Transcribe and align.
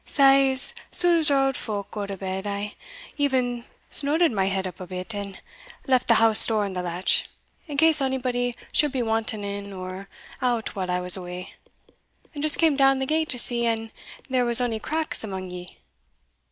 Sae, 0.03 0.53
as 0.53 0.73
soon 0.91 1.19
as 1.19 1.29
our 1.29 1.45
auld 1.45 1.55
folk 1.55 1.91
gaed 1.91 2.07
to 2.07 2.17
bed, 2.17 2.47
I 2.47 2.73
e'en 3.19 3.65
snodded 3.91 4.31
my 4.31 4.47
head 4.47 4.65
up 4.65 4.79
a 4.79 4.87
bit, 4.87 5.13
and 5.13 5.39
left 5.85 6.07
the 6.07 6.15
house 6.15 6.47
door 6.47 6.65
on 6.65 6.73
the 6.73 6.81
latch, 6.81 7.29
in 7.67 7.77
case 7.77 8.01
onybody 8.01 8.55
should 8.71 8.91
be 8.91 9.03
wanting 9.03 9.43
in 9.43 9.71
or 9.71 10.09
out 10.41 10.75
while 10.75 10.89
I 10.89 11.01
was 11.01 11.17
awa, 11.17 11.43
and 12.33 12.41
just 12.41 12.57
cam 12.57 12.75
down 12.75 12.97
the 12.97 13.05
gate 13.05 13.29
to 13.29 13.37
see 13.37 13.67
an 13.67 13.91
there 14.27 14.43
was 14.43 14.59
ony 14.59 14.79
cracks 14.79 15.23
amang 15.23 15.51
ye." 15.51 15.77